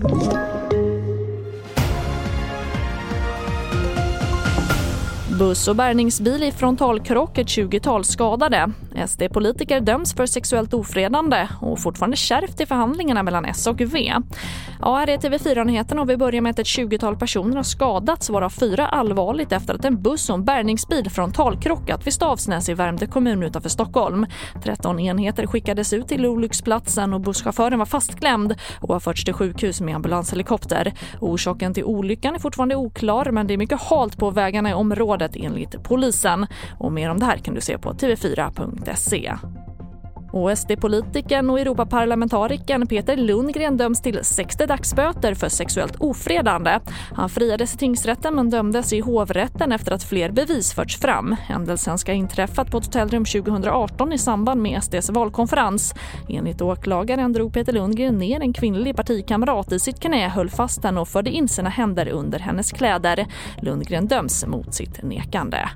Thank 0.00 0.32
you. 0.32 0.57
Buss 5.38 5.68
och 5.68 5.76
bärgningsbil 5.76 6.42
i 6.42 6.52
frontalkrock, 6.52 7.38
ett 7.38 7.46
20-tal 7.46 8.04
skadade. 8.04 8.70
SD-politiker 9.06 9.80
döms 9.80 10.14
för 10.14 10.26
sexuellt 10.26 10.74
ofredande 10.74 11.48
och 11.60 11.80
fortfarande 11.80 12.16
kärvt 12.16 12.60
i 12.60 12.66
förhandlingarna 12.66 13.22
mellan 13.22 13.44
S 13.44 13.66
och 13.66 13.80
V. 13.80 14.12
Ja, 14.80 14.96
här 14.96 15.10
är 15.10 15.16
TV4-nyheterna 15.16 16.00
och 16.00 16.10
vi 16.10 16.16
börjar 16.16 16.40
med 16.40 16.50
att 16.50 16.58
ett 16.58 16.66
20-tal 16.66 17.16
personer 17.16 17.56
har 17.56 17.62
skadats 17.62 18.30
varav 18.30 18.50
fyra 18.50 18.88
allvarligt 18.88 19.52
efter 19.52 19.74
att 19.74 19.84
en 19.84 20.02
buss 20.02 20.30
och 20.30 20.34
en 20.34 20.44
bärgningsbil 20.44 21.10
frontalkrockat 21.10 22.06
vid 22.06 22.12
Stavsnäs 22.12 22.68
i 22.68 22.74
Värmdö 22.74 23.06
kommun 23.06 23.42
utanför 23.42 23.68
Stockholm. 23.68 24.26
13 24.62 25.00
enheter 25.00 25.46
skickades 25.46 25.92
ut 25.92 26.08
till 26.08 26.26
olycksplatsen 26.26 27.12
och 27.12 27.20
busschauffören 27.20 27.78
var 27.78 27.86
fastklämd 27.86 28.54
och 28.80 28.92
har 28.92 29.00
förts 29.00 29.24
till 29.24 29.34
sjukhus 29.34 29.80
med 29.80 29.94
ambulanshelikopter. 29.94 30.92
Orsaken 31.20 31.74
till 31.74 31.84
olyckan 31.84 32.34
är 32.34 32.38
fortfarande 32.38 32.76
oklar 32.76 33.30
men 33.30 33.46
det 33.46 33.54
är 33.54 33.58
mycket 33.58 33.80
halt 33.80 34.16
på 34.16 34.30
vägarna 34.30 34.70
i 34.70 34.74
området 34.74 35.27
enligt 35.36 35.82
polisen. 35.82 36.46
Och 36.78 36.92
mer 36.92 37.10
om 37.10 37.18
det 37.18 37.24
här 37.24 37.36
kan 37.36 37.54
du 37.54 37.60
se 37.60 37.78
på 37.78 37.92
tv4.se. 37.92 39.34
Och 40.32 40.58
SD-politikern 40.58 41.50
och 41.50 41.60
Europaparlamentarikern 41.60 42.86
Peter 42.86 43.16
Lundgren 43.16 43.76
döms 43.76 44.02
till 44.02 44.24
60 44.24 44.66
dagsböter 44.66 45.34
för 45.34 45.48
sexuellt 45.48 45.96
ofredande. 45.96 46.80
Han 47.12 47.28
friades 47.28 47.74
i 47.74 47.78
tingsrätten 47.78 48.34
men 48.34 48.50
dömdes 48.50 48.92
i 48.92 49.00
hovrätten 49.00 49.72
efter 49.72 49.92
att 49.92 50.02
fler 50.02 50.30
bevis 50.30 50.72
förts 50.72 51.00
fram. 51.00 51.36
Händelsen 51.40 51.98
ska 51.98 52.12
ha 52.12 52.16
inträffat 52.16 52.70
på 52.70 52.78
ett 52.78 52.84
hotellrum 52.84 53.24
2018 53.24 54.12
i 54.12 54.18
samband 54.18 54.62
med 54.62 54.84
SDs 54.84 55.10
valkonferens. 55.10 55.94
Enligt 56.28 56.62
åklagaren 56.62 57.32
drog 57.32 57.52
Peter 57.52 57.72
Lundgren 57.72 58.18
ner 58.18 58.40
en 58.40 58.52
kvinnlig 58.52 58.96
partikamrat 58.96 59.72
i 59.72 59.78
sitt 59.78 60.00
knä, 60.00 60.28
höll 60.28 60.50
fast 60.50 60.84
henne 60.84 61.00
och 61.00 61.08
förde 61.08 61.30
in 61.30 61.48
sina 61.48 61.68
händer 61.70 62.08
under 62.08 62.38
hennes 62.38 62.72
kläder. 62.72 63.26
Lundgren 63.62 64.06
döms 64.06 64.46
mot 64.46 64.74
sitt 64.74 65.02
nekande. 65.02 65.68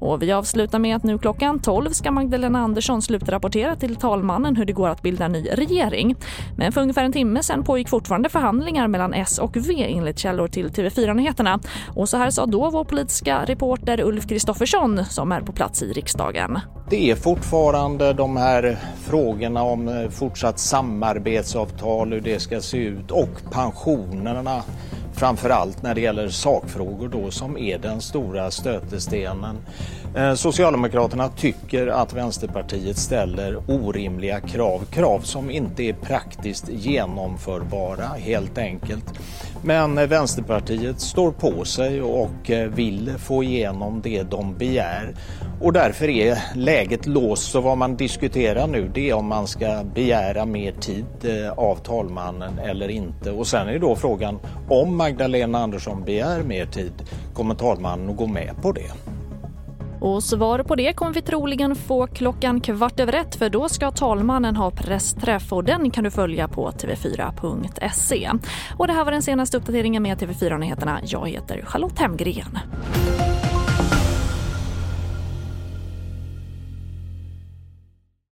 Och 0.00 0.22
vi 0.22 0.32
avslutar 0.32 0.78
med 0.78 0.96
att 0.96 1.04
nu 1.04 1.18
klockan 1.18 1.58
12 1.58 1.90
ska 1.90 2.10
Magdalena 2.10 2.58
Andersson 2.58 3.02
slutrapportera 3.02 3.76
till 3.76 3.96
talmannen 3.96 4.56
hur 4.56 4.64
det 4.64 4.72
går 4.72 4.88
att 4.88 5.02
bilda 5.02 5.24
en 5.24 5.32
ny 5.32 5.48
regering. 5.52 6.16
Men 6.56 6.72
för 6.72 6.80
ungefär 6.80 7.04
en 7.04 7.12
timme 7.12 7.42
sen 7.42 7.64
pågick 7.64 7.88
fortfarande 7.88 8.28
förhandlingar 8.28 8.88
mellan 8.88 9.14
S 9.14 9.38
och 9.38 9.56
V 9.56 9.86
enligt 9.88 10.18
källor 10.18 10.48
till 10.48 10.68
TV4-nyheterna. 10.68 11.60
Och 11.94 12.08
så 12.08 12.16
här 12.16 12.30
sa 12.30 12.46
då 12.46 12.70
vår 12.70 12.84
politiska 12.84 13.44
reporter 13.44 14.00
Ulf 14.00 14.28
Kristoffersson 14.28 15.04
som 15.04 15.32
är 15.32 15.40
på 15.40 15.52
plats 15.52 15.82
i 15.82 15.92
riksdagen. 15.92 16.58
Det 16.90 17.10
är 17.10 17.16
fortfarande 17.16 18.12
de 18.12 18.36
här 18.36 18.78
frågorna 19.02 19.62
om 19.62 19.88
eh, 19.88 20.08
fortsatt 20.10 20.58
samarbetsavtal, 20.58 22.12
hur 22.12 22.20
det 22.20 22.40
ska 22.40 22.60
se 22.60 22.78
ut 22.78 23.10
och 23.10 23.50
pensionerna 23.50 24.62
framförallt 25.20 25.82
när 25.82 25.94
det 25.94 26.00
gäller 26.00 26.28
sakfrågor 26.28 27.08
då 27.08 27.30
som 27.30 27.58
är 27.58 27.78
den 27.78 28.00
stora 28.00 28.50
stötestenen. 28.50 29.56
Eh, 30.16 30.34
Socialdemokraterna 30.34 31.28
tycker 31.28 31.86
att 31.86 32.12
Vänsterpartiet 32.12 32.96
ställer 32.96 33.62
orimliga 33.68 34.40
krav, 34.40 34.84
krav 34.84 35.20
som 35.20 35.50
inte 35.50 35.82
är 35.82 35.92
praktiskt 35.92 36.68
genomförbara 36.68 38.06
helt 38.06 38.58
enkelt. 38.58 39.04
Men 39.62 39.98
eh, 39.98 40.06
Vänsterpartiet 40.06 41.00
står 41.00 41.32
på 41.32 41.64
sig 41.64 42.02
och 42.02 42.50
eh, 42.50 42.68
vill 42.70 43.14
få 43.18 43.44
igenom 43.44 44.00
det 44.02 44.22
de 44.22 44.54
begär 44.54 45.14
och 45.60 45.72
därför 45.72 46.08
är 46.08 46.38
läget 46.54 47.06
låst. 47.06 47.50
Så 47.50 47.60
vad 47.60 47.78
man 47.78 47.96
diskuterar 47.96 48.66
nu 48.66 48.90
det 48.94 49.10
är 49.10 49.14
om 49.14 49.26
man 49.26 49.46
ska 49.46 49.84
begära 49.94 50.44
mer 50.44 50.72
tid 50.72 51.06
eh, 51.22 51.52
av 51.52 51.76
talmannen 51.76 52.58
eller 52.58 52.88
inte. 52.88 53.30
Och 53.30 53.46
sen 53.46 53.68
är 53.68 53.78
då 53.78 53.96
frågan 53.96 54.38
om 54.68 54.96
Magdalena 54.96 55.58
Andersson 55.58 56.04
begär 56.04 56.42
mer 56.42 56.66
tid, 56.66 56.92
kommer 57.34 57.54
talmannen 57.54 58.10
att 58.10 58.16
gå 58.16 58.26
med 58.26 58.54
på 58.62 58.72
det? 58.72 59.09
Och 60.00 60.22
svar 60.22 60.58
på 60.58 60.74
det 60.74 60.92
kommer 60.92 61.12
vi 61.12 61.22
troligen 61.22 61.76
få 61.76 62.06
klockan 62.06 62.60
kvart 62.60 63.00
över 63.00 63.12
ett 63.12 63.36
för 63.36 63.50
då 63.50 63.68
ska 63.68 63.90
talmannen 63.90 64.56
ha 64.56 64.70
pressträff 64.70 65.52
och 65.52 65.64
den 65.64 65.90
kan 65.90 66.04
du 66.04 66.10
följa 66.10 66.48
på 66.48 66.70
tv4.se. 66.70 68.30
Och 68.78 68.86
det 68.86 68.92
här 68.92 69.04
var 69.04 69.12
den 69.12 69.22
senaste 69.22 69.56
uppdateringen 69.56 70.02
med 70.02 70.18
TV4 70.18 70.58
Nyheterna. 70.58 71.00
Jag 71.04 71.28
heter 71.28 71.62
Charlotte 71.64 71.98
Hemgren. 71.98 72.58